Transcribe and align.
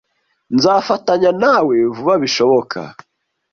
Nzafatanya 0.55 1.31
nawe 1.41 1.75
vuba 1.95 2.13
bishoboka. 2.23 2.79